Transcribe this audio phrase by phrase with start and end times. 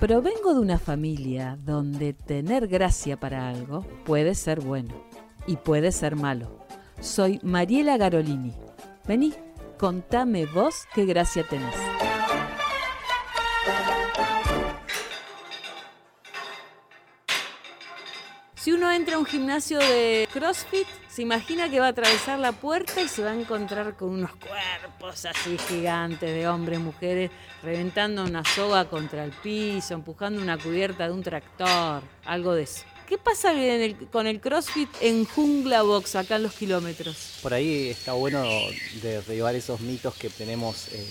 [0.00, 4.94] Provengo de una familia donde tener gracia para algo puede ser bueno
[5.46, 6.66] y puede ser malo.
[7.00, 8.54] Soy Mariela Garolini.
[9.06, 9.34] Vení,
[9.76, 12.07] contame vos qué gracia tenés.
[18.98, 23.06] Entra a un gimnasio de CrossFit, se imagina que va a atravesar la puerta y
[23.06, 27.30] se va a encontrar con unos cuerpos así gigantes de hombres, mujeres,
[27.62, 32.82] reventando una soga contra el piso, empujando una cubierta de un tractor, algo de eso.
[33.08, 33.52] ¿Qué pasa
[34.10, 37.38] con el CrossFit en Jungla Box, acá en los kilómetros?
[37.40, 38.44] Por ahí está bueno
[39.00, 41.08] derribar esos mitos que tenemos eh,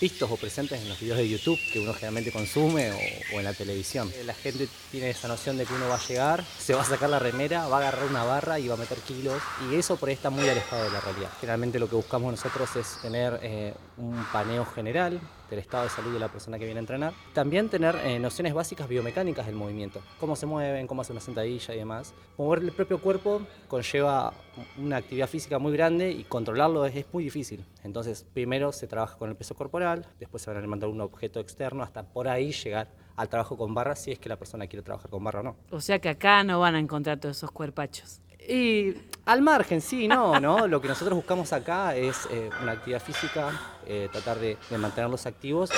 [0.00, 2.90] vistos o presentes en los videos de YouTube que uno generalmente consume
[3.32, 4.10] o, en la televisión.
[4.24, 7.10] La gente tiene esa noción de que uno va a llegar, se va a sacar
[7.10, 10.08] la remera, va a agarrar una barra y va a meter kilos y eso por
[10.08, 11.30] ahí está muy alejado de la realidad.
[11.40, 15.20] Generalmente lo que buscamos nosotros es tener eh, un paneo general
[15.50, 17.12] del estado de salud de la persona que viene a entrenar.
[17.32, 21.74] También tener eh, nociones básicas biomecánicas del movimiento, cómo se mueven, cómo hace una sentadilla
[21.74, 22.14] y demás.
[22.36, 24.32] Mover el propio cuerpo conlleva
[24.78, 27.64] una actividad física muy grande y controlarlo es, muy difícil.
[27.82, 31.40] Entonces, primero se trabaja con el peso corporal, después se van a levantar un objeto
[31.40, 34.82] externo hasta por ahí llegar al trabajo con barra si es que la persona quiere
[34.82, 35.56] trabajar con barra o no.
[35.70, 38.20] O sea que acá no van a encontrar todos esos cuerpachos.
[38.46, 40.66] Y al margen, sí, no, ¿no?
[40.68, 43.50] Lo que nosotros buscamos acá es eh, una actividad física,
[43.86, 45.70] eh, tratar de, mantenerlos activos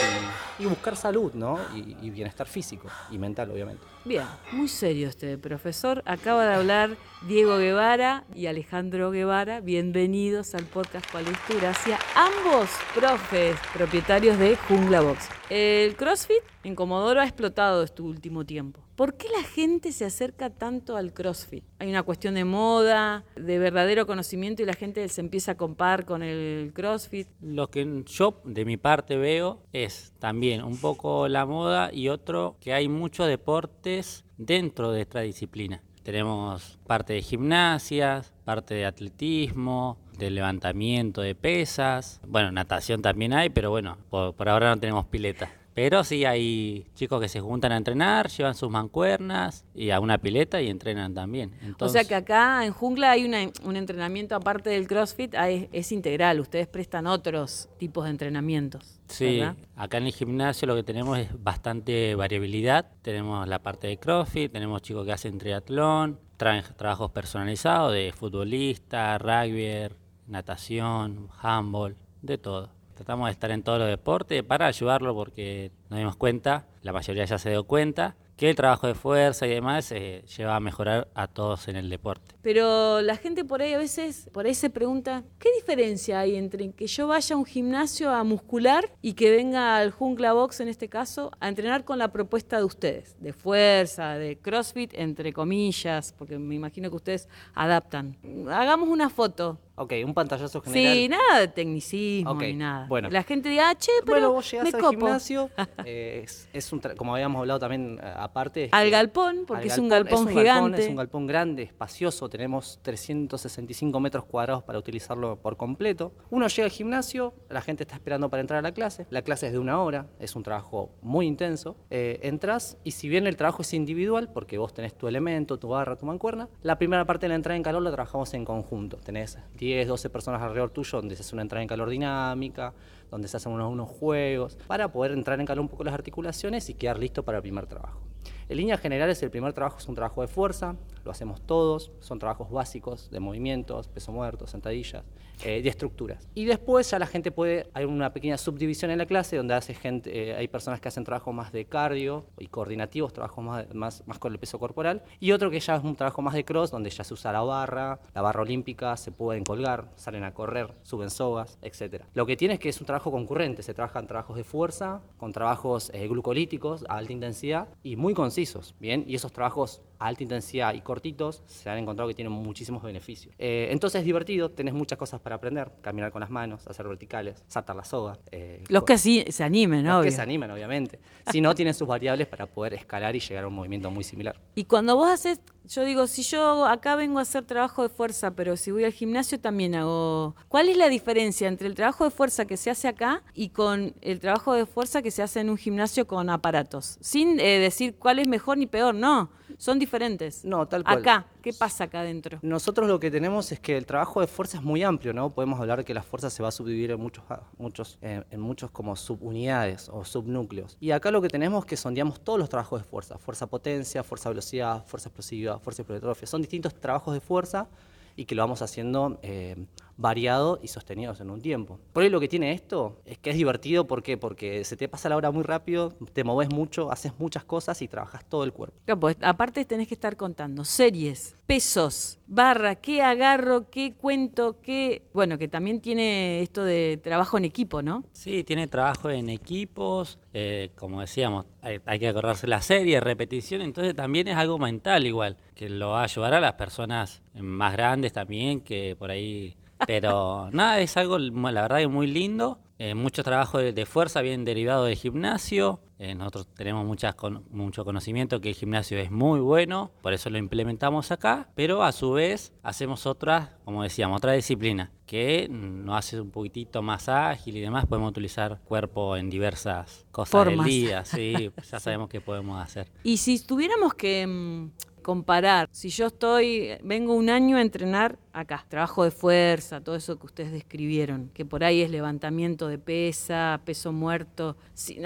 [0.59, 1.59] y, buscar salud, ¿no?
[1.75, 3.83] Y, bienestar físico y mental, obviamente.
[4.05, 6.03] Bien, muy serio este profesor.
[6.07, 6.97] Acaba de hablar
[7.27, 9.61] Diego Guevara y Alejandro Guevara.
[9.61, 11.99] Bienvenidos al podcast Cuál es tu gracia.
[12.15, 15.29] Ambos profes, propietarios de Jungla Box.
[15.51, 18.81] El CrossFit en Comodoro ha explotado este último tiempo.
[18.97, 21.63] ¿Por qué la gente se acerca tanto al CrossFit?
[21.79, 26.07] Hay una cuestión de moda, de verdadero conocimiento y la gente se empieza a compar
[26.07, 27.29] con el CrossFit.
[27.43, 32.57] Lo que yo de mi parte veo es también un poco la moda y otro
[32.61, 35.83] que hay muchos deportes dentro de esta disciplina.
[36.03, 42.21] Tenemos parte de gimnasias, parte de atletismo, de levantamiento de pesas.
[42.27, 45.51] Bueno, natación también hay, pero bueno, por, ahora no tenemos pileta.
[45.77, 50.17] Pero sí hay chicos que se juntan a entrenar, llevan sus mancuernas y a una
[50.17, 51.53] pileta y entrenan también.
[51.79, 53.27] o sea que acá en Jungla hay
[53.63, 59.03] un entrenamiento aparte del CrossFit, es, integral, ustedes prestan otros tipos de entrenamientos.
[59.09, 59.43] Sí,
[59.77, 62.91] acá en el gimnasio lo que tenemos es bastante variabilidad.
[63.03, 69.19] Tenemos la parte de CrossFit, tenemos chicos que hacen triatlón, traen trabajos personalizados de futbolista,
[69.19, 69.95] rugby,
[70.27, 72.76] natación, handball, de todo.
[72.97, 77.27] Tratamos de estar en todos los deportes para ayudarlo porque nos dimos cuenta, la mayoría
[77.27, 81.09] ya se dio cuenta, que el trabajo de fuerza y demás eh, lleva a mejorar
[81.15, 82.35] a todos en el deporte.
[82.41, 86.71] Pero la gente por ahí a veces, por ahí se pregunta, ¿qué diferencia hay entre
[86.73, 90.69] que yo vaya a un gimnasio a muscular y que venga al Jungla Box en
[90.69, 96.15] este caso a entrenar con la propuesta de ustedes, de fuerza, de CrossFit, entre comillas,
[96.17, 98.17] porque me imagino que ustedes adaptan.
[98.51, 100.95] Hagamos una foto Ok, un pantallazo general.
[100.95, 102.87] Sí, nada de tecnicismo ni nada.
[102.89, 103.11] Bueno.
[103.11, 105.51] La gente diga, ah, che, pero Bueno, vos llegás al gimnasio,
[105.85, 108.71] eh, es, un como habíamos hablado también eh, aparte...
[108.73, 110.83] Al galpón, porque es un galpón gigante.
[110.83, 116.15] es un galpón grande, espacioso, tenemos 365 metros cuadrados para utilizarlo por completo.
[116.31, 119.49] Uno llega al gimnasio, la gente está esperando para entrar a la clase, la clase
[119.49, 121.77] es de una hora, es un trabajo muy intenso.
[121.91, 125.69] Eh, entras y si bien el trabajo es individual, porque vos tenés tu elemento, tu
[125.69, 128.97] barra, tu mancuerna, la primera parte de la entrada en calor la trabajamos en conjunto.
[128.97, 132.75] Tenés 10, 12 personas alrededor tuyo donde se hace una entrada en calor dinámica,
[133.11, 136.69] donde se hacen unos, unos juegos, para poder entrar en calor un poco las articulaciones
[136.71, 138.01] y quedar listo para el primer trabajo.
[138.49, 142.19] En líneas generales, el primer trabajo es un trabajo de fuerza, lo hacemos todos, son
[142.19, 145.05] trabajos básicos de movimientos, peso muerto, sentadillas,
[145.45, 146.29] eh, de estructuras.
[146.35, 149.75] Y después ya la gente puede, hay una pequeña subdivisión en la clase donde hace
[149.75, 154.03] gente, eh, hay personas que hacen trabajo más de cardio y coordinativos, trabajos más, más,
[154.07, 156.71] más con el peso corporal, y otro que ya es un trabajo más de cross,
[156.71, 160.73] donde ya se usa la barra, la barra olímpica, se pueden colgar, salen a correr,
[160.83, 162.05] suben sogas, etc.
[162.15, 165.33] Lo que tiene es que es un trabajo concurrente, se trabajan trabajos de fuerza, con
[165.33, 169.03] trabajos eh, glucolíticos a alta intensidad y muy concisos, ¿bien?
[169.07, 173.35] Y esos trabajos a alta intensidad y cortitos se han encontrado que tienen muchísimos beneficios.
[173.39, 177.77] entonces es divertido, tenés muchas cosas para aprender, caminar con las manos, hacer verticales, saltar
[177.77, 178.19] la soga.
[178.31, 179.97] Eh, los que sí se animen, ¿no?
[179.97, 181.01] Los que se animen, obviamente.
[181.31, 184.39] Si no, tienen sus variables para poder escalar y llegar a un movimiento muy similar.
[184.55, 188.33] Y cuando vos haces, yo digo, si yo acá vengo a hacer trabajo de fuerza,
[188.33, 190.37] pero si voy al gimnasio también hago...
[190.49, 193.95] ¿Cuál es la diferencia entre el trabajo de fuerza que se hace acá y con
[194.03, 196.99] el trabajo de fuerza que se hace en un gimnasio con aparatos?
[197.01, 200.45] Sin eh, decir cuál es mejor ni peor, no son diferentes.
[200.45, 200.99] No, tal cual.
[200.99, 202.39] Acá, ¿qué pasa acá adentro?
[202.43, 205.31] Nosotros lo que tenemos es que el trabajo de fuerza es muy amplio, ¿no?
[205.31, 208.41] Podemos hablar que la fuerza se va a subdividir en muchos, ah, muchos, eh, en
[208.41, 210.77] muchos como subunidades o subnúcleos.
[210.81, 213.19] Y acá lo que tenemos es que sondeamos todos los trabajos de fuerza.
[213.19, 216.27] Fuerza potencia, fuerza velocidad, fuerza explosiva, fuerza hipertrofia.
[216.27, 217.69] Son distintos trabajos de fuerza
[218.17, 221.79] y que lo vamos haciendo eh, variado y sostenidos en un tiempo.
[221.93, 224.17] Por ahí lo que tiene esto es que es divertido, ¿por qué?
[224.17, 227.89] Porque se te pasa la hora muy rápido, te moves mucho, haces muchas cosas y
[227.89, 228.77] trabajas todo el cuerpo.
[228.85, 235.03] Claro, pues, aparte tenés que estar contando series, pesos, barra, qué agarro, qué cuento, qué...
[235.15, 238.05] Bueno, que también tiene esto de trabajo en equipo, ¿no?
[238.13, 243.63] Sí, tiene trabajo en equipos, eh, como decíamos, hay, hay, que acordarse la serie, repetición,
[243.63, 247.73] entonces también es algo mental igual, que lo va a ayudar a las personas más
[247.73, 249.57] grandes también, que por ahí
[249.87, 252.59] pero nada, es algo, la verdad, es muy lindo.
[252.79, 255.81] Eh, mucho trabajo de, fuerza bien derivado del gimnasio.
[255.99, 257.17] Eh, nosotros tenemos muchas
[257.51, 261.93] mucho conocimiento que el gimnasio es muy bueno, por eso lo implementamos acá, pero a
[261.93, 267.57] su vez hacemos otra, como decíamos, otra disciplina que nos hace un poquitito más ágil
[267.57, 267.87] y demás.
[267.87, 272.93] Podemos utilizar cuerpo en diversas cosas del día, sí, ya sabemos qué podemos hacer.
[273.05, 278.67] Y si tuviéramos que mm, comparar, si yo estoy, vengo un año a entrenar acá,
[278.69, 283.61] trabajo de fuerza, todo eso que ustedes describieron, que por ahí es levantamiento de pesa,
[283.65, 284.57] peso muerto,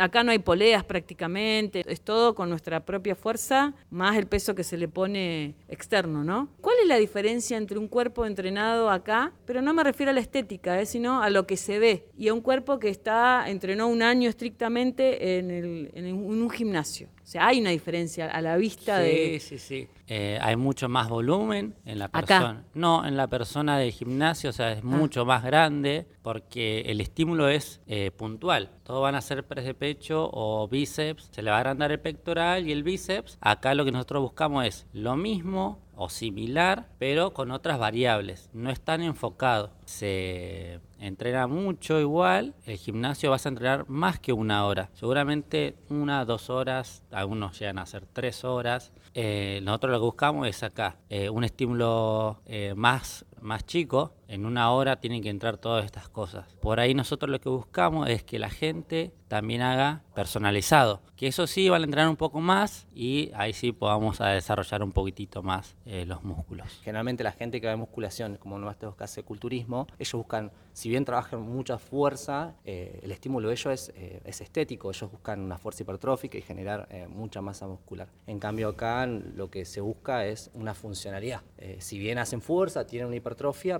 [0.01, 4.65] acá no hay poleas prácticamente, es todo con nuestra propia fuerza, más el peso que
[4.65, 6.49] se le pone externo, ¿no?
[6.61, 10.21] ¿Cuál es la diferencia entre un cuerpo entrenado acá, pero no me refiero a la
[10.21, 10.87] estética, ¿eh?
[10.87, 14.29] sino a lo que se ve, y a un cuerpo que está, entrenó un año
[14.29, 17.09] estrictamente en, el, en un gimnasio?
[17.31, 19.39] O sea, hay una diferencia a la vista de...
[19.39, 19.89] Sí, sí, sí.
[20.09, 22.65] Eh, hay mucho más volumen en la persona.
[22.75, 24.87] No, en la persona del gimnasio, o sea, es ah.
[24.87, 28.71] mucho más grande porque el estímulo es eh, puntual.
[28.85, 32.01] Todos van a hacer press de pecho o bíceps, se le va a agrandar el
[32.01, 33.39] pectoral y el bíceps.
[33.41, 38.49] Acá lo que nosotros buscamos es lo mismo o similar, pero con otras variables.
[38.55, 39.71] No es tan enfocado.
[39.85, 46.25] Se entrena mucho igual, el gimnasio vas a entrenar más que una hora, seguramente una,
[46.25, 48.93] dos horas, algunos llegan a ser tres horas.
[49.15, 54.47] Eh, nosotros lo que buscamos es acá eh, un estímulo eh, más, más chico, en
[54.47, 56.47] una hora tienen que entrar todas estas cosas.
[56.61, 61.47] Por ahí nosotros lo que buscamos es que la gente también haga personalizado, que eso
[61.47, 65.43] sí van a entrar un poco más y ahí sí podamos a desarrollar un poquitito
[65.43, 66.81] más eh, los músculos.
[66.83, 71.05] Generalmente la gente que va musculación, como nosotros que hace culturismo, ellos buscan, si bien
[71.05, 75.59] trabajan mucha fuerza, eh, el estímulo de ellos es, eh, es, estético, ellos buscan una
[75.59, 78.09] fuerza hipertrófica y generar mucha masa muscular.
[78.27, 81.43] En cambio acá lo que se busca es una funcionalidad.
[81.79, 83.30] si bien hacen fuerza, tienen una hipertrofia,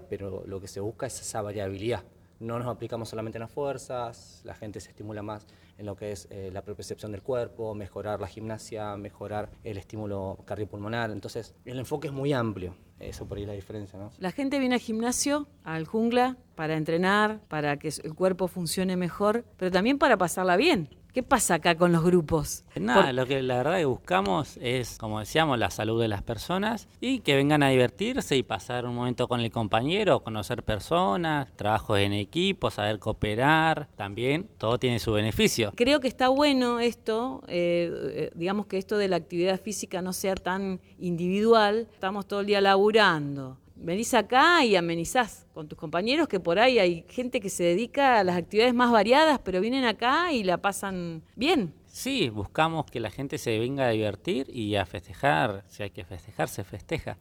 [0.09, 2.03] pero lo, que se busca es esa variabilidad.
[2.39, 6.13] No nos aplicamos solamente en las fuerzas, la gente se estimula más en lo que
[6.13, 11.11] es eh, la percepción del cuerpo, mejorar la gimnasia, mejorar el estímulo cardiopulmonar.
[11.11, 12.75] Entonces, el enfoque es muy amplio.
[12.99, 14.11] Eso por ahí es la diferencia, ¿no?
[14.19, 19.45] La gente viene al gimnasio, al jungla, para entrenar, para que el cuerpo funcione mejor,
[19.57, 20.91] pero también para pasarla bien.
[21.13, 22.65] ¿Qué pasa acá con los grupos?
[22.77, 26.89] Nada, lo que la verdad que buscamos es, como decíamos, la salud de las personas
[27.01, 31.99] y que vengan a divertirse y pasar un momento con el compañero, conocer personas, trabajos
[31.99, 35.73] en equipo, saber cooperar, también todo tiene su beneficio.
[35.75, 40.13] Creo que está bueno esto, eh, eh, digamos que esto de la actividad física no
[40.13, 46.29] sea tan individual, estamos todo el día laburando venís acá y amenizás con tus compañeros,
[46.29, 49.85] que por ahí hay gente que se dedica a las actividades más variadas, pero vienen
[49.85, 51.75] acá y la pasan bien.
[51.87, 55.65] Sí, buscamos que la gente se venga a divertir y a festejar.
[55.69, 57.19] Si hay que festejar, se festeja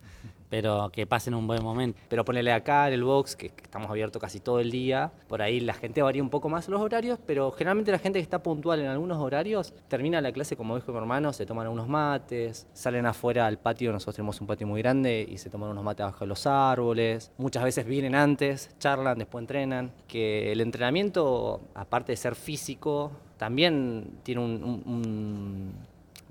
[0.49, 1.99] pero que pasen un buen momento.
[2.09, 5.59] Pero ponele acá en el box, que estamos abiertos casi todo el día, por ahí
[5.59, 8.79] la gente varía un poco más los horarios, pero generalmente la gente que está puntual
[8.79, 13.05] en algunos horarios termina la clase, como dijo mi hermano, se toman unos mates, salen
[13.05, 16.19] afuera al patio, nosotros tenemos un patio muy grande y se toman unos mates abajo
[16.21, 17.31] de los árboles.
[17.37, 19.91] Muchas veces vienen antes, charlan, después entrenan.
[20.07, 25.73] Que el entrenamiento, aparte de ser físico, también tiene un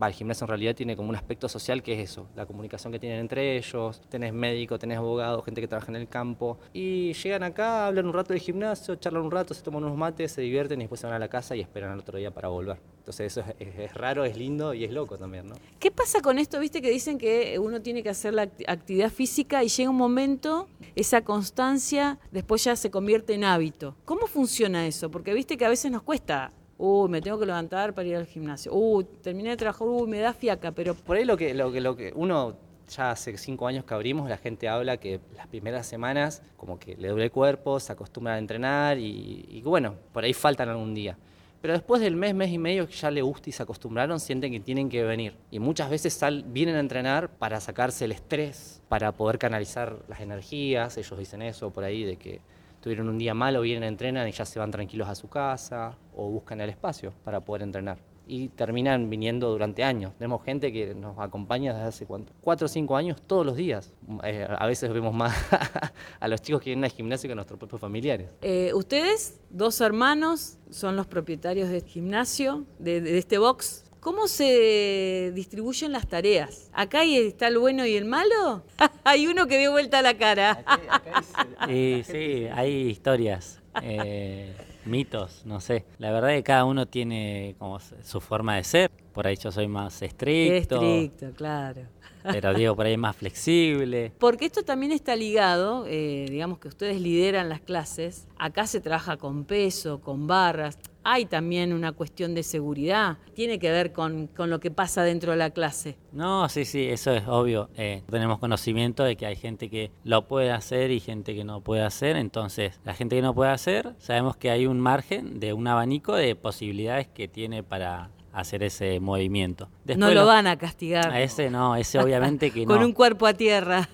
[0.06, 3.00] el gimnasio en realidad tiene como un aspecto social que es eso, la comunicación que
[3.00, 7.42] tienen entre ellos, tenés médico, tenés abogado, gente que trabaja en el campo, y llegan
[7.42, 10.80] acá, hablan un rato de gimnasio, charlan un rato, se toman unos mates, se divierten
[10.80, 12.78] y después se van a la casa y esperan al otro día para volver.
[12.98, 15.54] Entonces eso es, raro, es lindo y es loco también, ¿no?
[15.78, 16.60] ¿Qué pasa con esto?
[16.60, 20.68] Viste que dicen que uno tiene que hacer la actividad física y llega un momento,
[20.94, 23.96] esa constancia después ya se convierte en hábito.
[24.04, 25.10] ¿Cómo funciona eso?
[25.10, 28.26] Porque viste que a veces nos cuesta uy, me tengo que levantar para ir al
[28.26, 30.94] gimnasio, uy, terminé de trabajar, uy, me da fiaca, pero...
[30.94, 32.56] Por ahí lo que, lo que, lo que uno
[32.88, 36.96] ya hace cinco años que abrimos, la gente habla que las primeras semanas como que
[36.96, 41.18] le duele el cuerpo, se acostumbra a entrenar y, bueno, por ahí faltan algún día.
[41.60, 44.52] pero después del mes, mes y medio que ya le gusta y se acostumbraron, sienten
[44.52, 45.34] que tienen que venir.
[45.50, 50.20] Y muchas veces sal, vienen a entrenar para sacarse el estrés, para poder canalizar las
[50.20, 52.40] energías, ellos dicen eso por ahí, de que
[52.80, 55.96] tuvieron un día malo, vienen a entrenar y ya se van tranquilos a su casa
[56.14, 60.12] o buscan el espacio para poder entrenar y terminan viniendo durante años.
[60.18, 63.92] Tenemos gente que nos acompaña desde hace cuánto, cuatro o cinco años todos los días.
[64.22, 65.34] Eh, a veces vemos más
[66.20, 68.28] a los chicos que vienen al gimnasio que a nuestros propios familiares.
[68.42, 73.84] Eh, ustedes, dos hermanos, son los propietarios del gimnasio, de, este box.
[74.00, 76.70] ¿Cómo se distribuyen las tareas?
[76.72, 78.62] ¿Acá está el bueno y el malo?
[79.04, 80.64] hay uno que dio vuelta a la cara.
[81.66, 83.60] sí, sí, hay historias.
[83.82, 85.84] Eh, mitos, no sé.
[85.98, 88.90] La verdad es que cada uno tiene como su forma de ser.
[89.12, 90.76] Por ahí yo soy más estricto.
[90.76, 91.82] Estricto, claro.
[92.22, 94.12] Pero digo, por ahí más flexible.
[94.18, 98.26] Porque esto también está ligado, eh, digamos que ustedes lideran las clases.
[98.38, 100.78] Acá se trabaja con peso, con barras
[101.10, 103.16] hay también una cuestión de seguridad.
[103.32, 105.96] Tiene que ver con, lo que pasa dentro de la clase.
[106.12, 107.70] No, sí, sí, eso es obvio.
[107.78, 111.62] Eh, tenemos conocimiento de que hay gente que lo puede hacer y gente que no
[111.62, 112.16] puede hacer.
[112.16, 116.14] Entonces, la gente que no puede hacer, sabemos que hay un margen de un abanico
[116.14, 119.68] de posibilidades que tiene para hacer ese movimiento.
[119.96, 121.10] no lo, van a castigar.
[121.10, 122.74] A ese no, ese obviamente que no.
[122.74, 123.88] Con un cuerpo a tierra.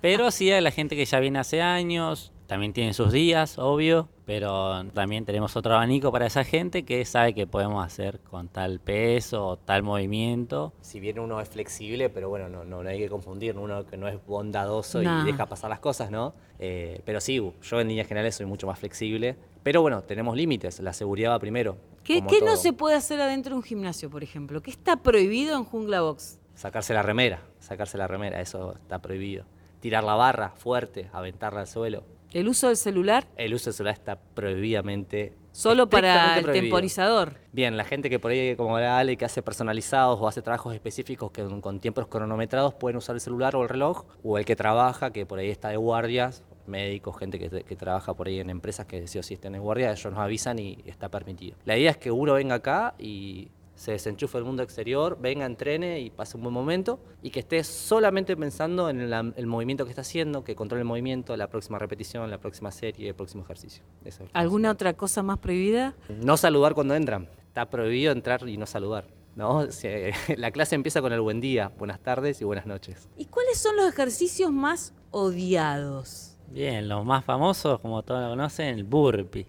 [0.00, 4.10] Pero sí hay la gente que ya viene hace años, también tiene sus días, obvio,
[4.26, 8.78] pero también tenemos otro abanico para esa gente que sabe que podemos hacer con tal
[8.78, 10.74] peso o tal movimiento.
[10.82, 14.06] Si bien uno es flexible, pero bueno, no, no, hay que confundir, uno que no
[14.06, 16.34] es bondadoso y deja pasar las cosas, ¿no?
[16.58, 20.80] Eh, pero sí, yo en líneas generales soy mucho más flexible, pero bueno, tenemos límites,
[20.80, 21.76] la seguridad va primero.
[22.04, 24.60] ¿Qué, no se puede hacer adentro de un gimnasio, por ejemplo?
[24.60, 26.40] ¿Qué está prohibido en Jungla Box?
[26.54, 29.44] Sacarse la remera, sacarse la remera, eso está prohibido.
[29.80, 32.04] Tirar la barra fuerte, aventarla al suelo.
[32.32, 33.26] ¿El uso del celular?
[33.36, 35.34] El uso del celular está prohibidamente.
[35.52, 37.34] Solo para el temporizador.
[37.52, 40.74] Bien, la gente que por ahí, como la Ale, que hace personalizados o hace trabajos
[40.74, 44.56] específicos que con tiempos cronometrados pueden usar el celular o el reloj, o el que
[44.56, 48.86] trabaja, que por ahí está de guardias, médicos, gente que, trabaja por ahí en empresas
[48.86, 51.56] que sí o sí estén de guardia, ellos nos avisan y está permitido.
[51.64, 56.00] La idea es que uno venga acá y se desenchufe el mundo exterior, venga, entrene
[56.00, 60.02] y pase un buen momento y que esté solamente pensando en el, movimiento que está
[60.02, 63.82] haciendo, que controle el movimiento, la próxima repetición, la próxima serie, el próximo ejercicio.
[64.34, 65.94] ¿Alguna otra cosa más prohibida?
[66.08, 67.28] No saludar cuando entran.
[67.48, 69.06] Está prohibido entrar y no saludar.
[69.34, 69.66] ¿no?
[70.36, 73.08] La clase empieza con el buen día, buenas tardes y buenas noches.
[73.16, 76.31] ¿Y cuáles son los ejercicios más odiados?
[76.52, 79.46] Bien, los más famosos, como todos lo conocen, el burpee.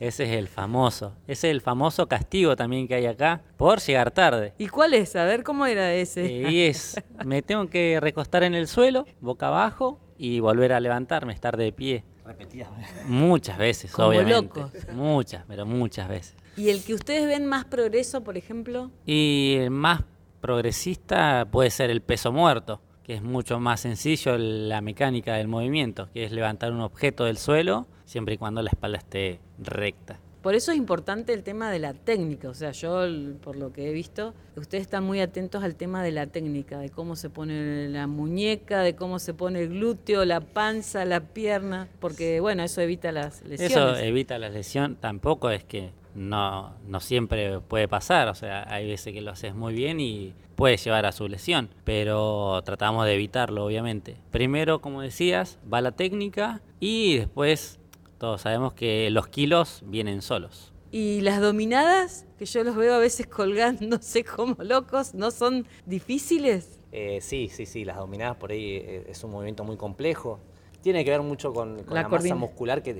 [0.00, 1.14] Ese es el famoso.
[1.28, 4.54] Ese es el famoso castigo también que hay acá por llegar tarde.
[4.58, 5.14] ¿Y cuál es?
[5.14, 6.26] A ver cómo era ese.
[6.26, 11.32] Y es, me tengo que recostar en el suelo, boca abajo, y volver a levantarme,
[11.32, 12.04] estar de pie.
[12.24, 12.68] Repetidas
[13.06, 14.60] Muchas veces, Como obviamente.
[14.92, 16.34] Muchas, pero muchas veces.
[16.56, 18.90] ¿Y el que ustedes ven más progreso, por ejemplo?
[19.06, 20.02] Y el más
[20.40, 22.80] progresista puede ser el peso muerto,
[23.10, 27.38] que es mucho más sencillo la mecánica del movimiento, que es levantar un objeto del
[27.38, 30.20] suelo siempre y cuando la espalda esté recta.
[30.42, 33.04] Por eso es importante el tema de la técnica, o sea, yo
[33.42, 36.90] por lo que he visto, ustedes están muy atentos al tema de la técnica, de
[36.90, 41.88] cómo se pone la muñeca, de cómo se pone el glúteo, la panza, la pierna,
[41.98, 43.72] porque bueno, eso evita las lesiones.
[43.76, 48.86] Eso evita la lesión, tampoco es que no, no siempre puede pasar, o sea, hay
[48.86, 53.14] veces que lo haces muy bien y puede llevar a su lesión, pero tratamos de
[53.14, 54.16] evitarlo, obviamente.
[54.30, 57.78] Primero, como decías, va la técnica y después
[58.18, 60.72] todos sabemos que los kilos vienen solos.
[60.92, 66.80] ¿Y las dominadas, que yo los veo a veces colgándose como locos, no son difíciles?
[66.92, 70.40] Eh, sí, sí, sí, las dominadas por ahí eh, es un movimiento muy complejo.
[70.82, 72.94] Tiene que ver mucho con, la, masa muscular que,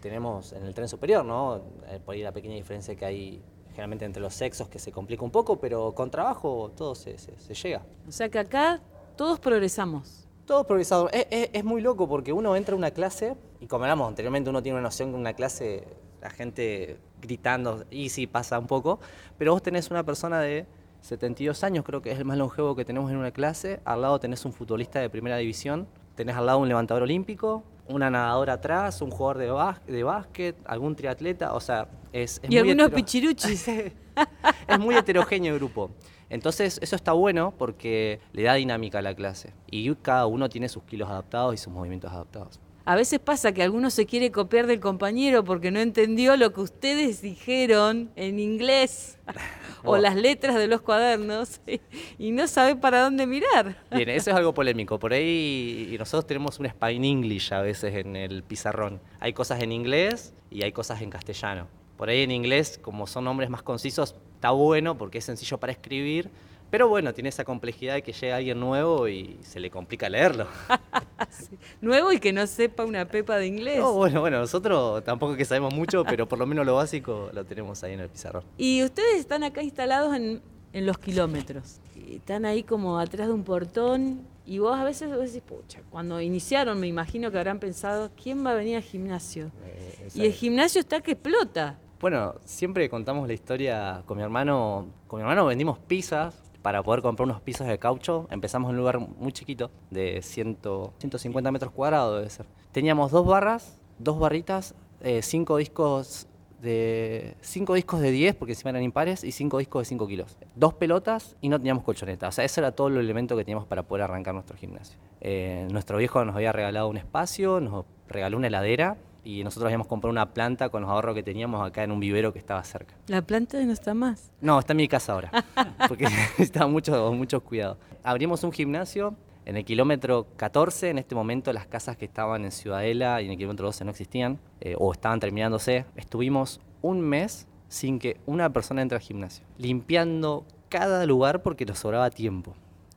[0.00, 1.62] tenemos en el tren superior, ¿no?
[1.88, 5.24] Eh, por ahí la pequeña diferencia que hay generalmente entre los sexos que se complica
[5.24, 7.82] un poco, pero con trabajo todo se, se llega.
[8.08, 8.80] O sea que acá
[9.16, 10.24] todos progresamos.
[10.46, 11.08] Todo progresado.
[11.10, 14.76] Es, muy loco porque uno entra a una clase, y como hablamos anteriormente, uno tiene
[14.76, 15.84] una noción que una clase,
[16.20, 19.00] la gente gritando, y sí pasa un poco,
[19.38, 20.66] pero vos tenés una persona de
[21.00, 24.20] 72 años, creo que es el más longevo que tenemos en una clase, al lado
[24.20, 29.02] tenés un futbolista de primera división, tenés al lado un levantador olímpico, una nadadora atrás,
[29.02, 33.68] un jugador de, de básquet, algún triatleta, o sea, es, es y algunos pichiruchis.
[34.68, 35.90] es muy heterogéneo el grupo.
[36.30, 40.68] Entonces, eso está bueno porque le da dinámica a la clase y cada uno tiene
[40.68, 42.60] sus kilos adaptados y sus movimientos adaptados.
[42.86, 46.60] A veces pasa que alguno se quiere copiar del compañero porque no entendió lo que
[46.60, 49.18] ustedes dijeron en inglés
[49.84, 51.62] o las letras de los cuadernos
[52.18, 53.78] y no sabe para dónde mirar.
[53.90, 54.98] Bien, eso es algo polémico.
[54.98, 59.00] Por ahí nosotros tenemos un Spine English a veces en el pizarrón.
[59.18, 61.66] Hay cosas en inglés y hay cosas en castellano.
[61.96, 65.72] Por ahí en inglés, como son nombres más concisos, está bueno porque es sencillo para
[65.72, 66.28] escribir,
[66.74, 70.48] pero bueno, tiene esa complejidad de que llega alguien nuevo y se le complica leerlo.
[71.80, 73.78] Nuevo y que no sepa una pepa de inglés.
[73.78, 77.30] No, bueno, bueno, nosotros tampoco es que sabemos mucho, pero por lo menos lo básico
[77.32, 78.42] lo tenemos ahí en el pizarrón.
[78.58, 81.78] Y ustedes están acá instalados en, en los kilómetros.
[82.10, 86.20] Están ahí como atrás de un portón y vos a veces vos decís, pucha, cuando
[86.20, 89.52] iniciaron me imagino que habrán pensado, ¿quién va a venir al gimnasio?
[89.64, 91.78] Eh, Y el gimnasio está que explota.
[92.00, 94.88] Bueno, siempre contamos la historia con mi hermano.
[95.06, 98.26] Con mi hermano vendimos pizzas para poder comprar unos pisos de caucho.
[98.30, 100.60] Empezamos en un lugar muy chiquito, de 100,
[100.96, 102.46] 150 metros cuadrados debe ser.
[102.72, 106.26] Teníamos dos barras, dos barritas, eh, cinco discos
[106.62, 110.38] de cinco discos de 10 porque encima eran impares y cinco discos de 5 kilos.
[110.54, 112.28] Dos pelotas y no teníamos colchoneta.
[112.28, 114.98] O sea, ese era todo el elemento que teníamos para poder arrancar nuestro gimnasio.
[115.20, 119.86] Eh, nuestro viejo nos había regalado un espacio, nos regaló una heladera y nosotros habíamos
[119.86, 122.94] comprado una planta con los ahorros que teníamos acá en un vivero que estaba cerca.
[123.06, 124.30] La planta no está más.
[124.40, 125.30] No, está en mi casa ahora,
[125.88, 126.04] porque
[126.38, 127.78] necesitaba muchos muchos cuidados.
[128.02, 129.16] Abrimos un gimnasio
[129.46, 133.32] en el kilómetro 14, en este momento las casas que estaban en Ciudadela y en
[133.32, 135.84] el kilómetro 12 no existían, eh, o estaban terminándose.
[135.96, 141.78] Estuvimos un mes sin que una persona entre al gimnasio, limpiando cada lugar porque nos
[141.78, 142.54] sobraba tiempo,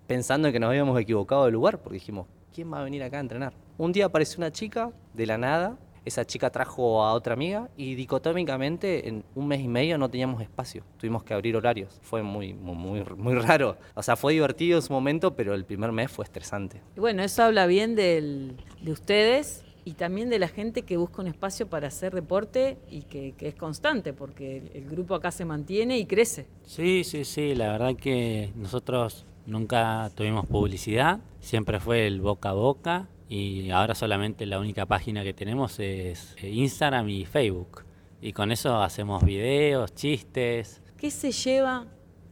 [0.08, 3.18] pensando en que nos habíamos equivocado de lugar, porque dijimos, ¿quién va a venir acá
[3.18, 3.54] a entrenar?
[3.78, 7.96] Un día apareció una chica de la nada, esa chica trajo a otra amiga y
[7.96, 10.84] dicotómicamente en un mes y medio no teníamos espacio.
[10.98, 12.00] Tuvimos que abrir horarios.
[12.02, 13.78] Fue muy, muy, muy, muy raro.
[13.96, 16.82] O sea, fue divertido en su momento, pero el primer mes fue estresante.
[16.96, 21.22] Y bueno, eso habla bien del- de ustedes y también de la gente que busca
[21.22, 25.32] un espacio para hacer deporte y que, que es constante, porque el, el grupo acá
[25.32, 26.46] se mantiene y crece.
[26.66, 32.54] Sí, sí, sí, la verdad que nosotros nunca tuvimos publicidad, siempre fue el boca a
[32.54, 37.84] boca y ahora solamente la única página que tenemos es eh, Instagram y Facebook.
[38.22, 40.82] Y con eso hacemos videos, chistes.
[40.98, 41.86] ¿Qué se lleva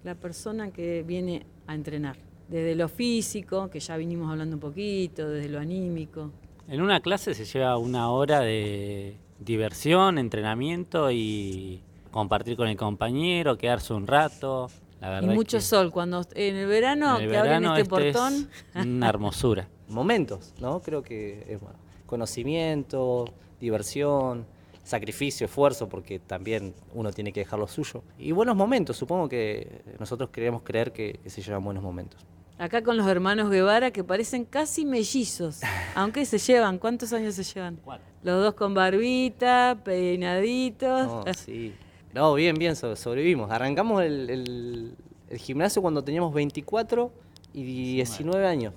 [0.04, 2.18] la persona que viene a entrenar?
[2.48, 6.32] Desde lo físico, que ya vinimos hablando un poquito, desde lo anímico.
[6.68, 13.58] En una clase se lleva una hora de diversión, entrenamiento y compartir con el compañero,
[13.58, 14.70] quedarse un rato.
[15.02, 15.92] La Y mucho que sol.
[15.92, 19.68] Cuando en el verano en el que abren verano este este es portón, una hermosura.
[19.88, 20.82] Momentos, ¿no?
[20.82, 21.78] Creo que es bueno.
[22.06, 23.26] conocimiento,
[23.60, 24.46] diversión,
[24.84, 28.04] sacrificio, esfuerzo, porque también uno tiene que dejar lo suyo.
[28.20, 32.20] Y buenos momentos, supongo que nosotros queremos creer que, que se llevan buenos momentos.
[32.58, 35.62] acá con los hermanos Guevara que parecen casi mellizos,
[35.96, 37.80] aunque se llevan, ¿cuántos años se llevan?
[38.24, 41.08] Los dos con barbita, peinaditos.
[41.08, 41.74] No, sí.
[42.14, 43.52] No, bien, bien, so- sobrevivimos.
[43.52, 44.96] Arrancamos el, el-
[45.30, 47.12] el gimnasio cuando teníamos 24
[47.54, 48.74] y 19 años.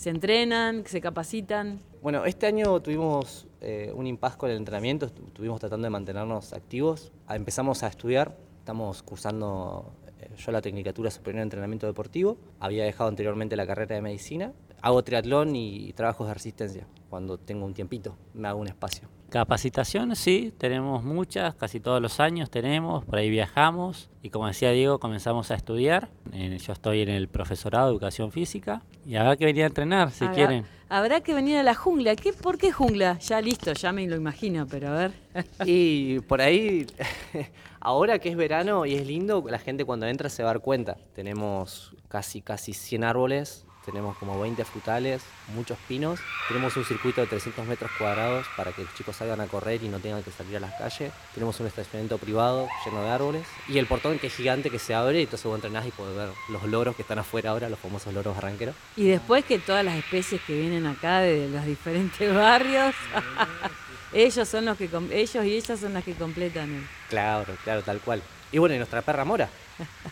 [0.00, 1.78] Se entrenan, se capacitan.
[2.00, 6.54] Bueno, este año tuvimos eh, un impas con el entrenamiento, estu- estuvimos tratando de mantenernos
[6.54, 7.12] activos.
[7.26, 12.38] Ah, Empezamos a estudiar, estamos cursando eh, yo la Tecnicatura Superior en Entrenamiento Deportivo.
[12.60, 14.54] Había dejado anteriormente la carrera de Medicina.
[14.82, 16.86] Hago triatlón y trabajos de resistencia.
[17.08, 19.08] Cuando tengo un tiempito, me hago un espacio.
[19.30, 24.70] Capacitaciones, sí, tenemos muchas, casi todos los años tenemos, por ahí viajamos y como decía
[24.72, 26.08] Diego, comenzamos a estudiar.
[26.32, 30.10] Eh, yo estoy en el profesorado de educación física y habrá que venir a entrenar
[30.10, 30.66] si Habrá- quieren.
[30.88, 32.16] Habrá que venir a la jungla.
[32.16, 33.18] ¿Qué, ¿Por qué jungla?
[33.20, 35.12] Ya listo, ya me lo imagino, pero a ver.
[35.64, 36.86] Y por ahí,
[37.80, 40.60] ahora que es verano y es lindo, la gente cuando entra se va a dar
[40.62, 40.96] cuenta.
[41.14, 45.22] Tenemos casi, casi 100 árboles, tenemos como 20 frutales,
[45.54, 46.20] muchos pinos.
[46.48, 49.88] Tenemos un circuito de 300 metros cuadrados para que los chicos salgan a correr y
[49.88, 51.12] no tengan que salir a las calles.
[51.34, 53.46] Tenemos un estacionamiento privado lleno de árboles.
[53.68, 56.16] Y el portón que es gigante que se abre y entonces vos entrenás y podés
[56.16, 58.74] ver los loros que están afuera ahora, los famosos loros barranqueros.
[58.96, 62.94] Y después que todas las especies que vienen acá de los diferentes barrios,
[64.12, 66.68] ellos son los que ellos y ellas son las que completan.
[66.74, 68.22] el- Claro, claro, tal cual.
[68.52, 69.48] Y bueno, y nuestra perra Mora.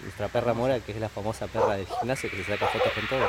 [0.02, 3.06] Nuestra perra Mora, que es la famosa perra del gimnasio que se saca fotos con
[3.08, 3.28] todo.